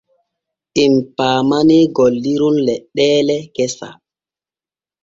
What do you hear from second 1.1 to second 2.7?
paamanee golliron